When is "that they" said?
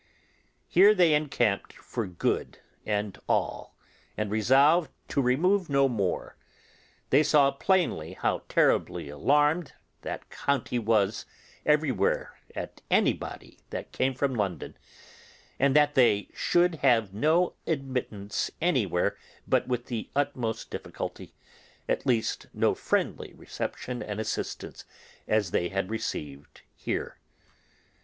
15.75-16.29